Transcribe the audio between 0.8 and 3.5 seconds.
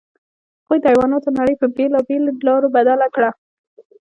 د حیواناتو نړۍ په بېلابېلو لارو بدل کړه.